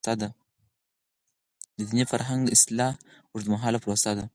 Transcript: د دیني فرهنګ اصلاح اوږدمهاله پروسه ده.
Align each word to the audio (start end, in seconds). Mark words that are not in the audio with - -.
د 0.01 0.03
دیني 1.89 2.03
فرهنګ 2.11 2.43
اصلاح 2.55 2.93
اوږدمهاله 3.33 3.77
پروسه 3.83 4.11
ده. 4.17 4.25